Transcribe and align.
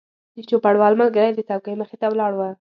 د 0.35 0.37
چوپړوال 0.49 0.93
ملګری 1.01 1.31
د 1.35 1.39
څوکۍ 1.49 1.73
مخې 1.81 1.95
ته 2.01 2.07
ولاړ 2.11 2.31
و. 2.35 2.41